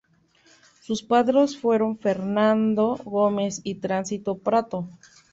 [0.81, 4.89] Sus padres fueron Fernando Gómez y Tránsito Prato.